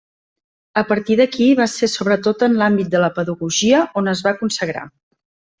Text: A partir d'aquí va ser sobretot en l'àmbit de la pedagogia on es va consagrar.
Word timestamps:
A 0.81 0.83
partir 0.91 1.17
d'aquí 1.19 1.49
va 1.59 1.67
ser 1.75 1.89
sobretot 1.97 2.47
en 2.49 2.57
l'àmbit 2.63 2.91
de 2.97 3.05
la 3.07 3.13
pedagogia 3.21 3.85
on 4.03 4.11
es 4.15 4.29
va 4.31 4.37
consagrar. 4.45 4.87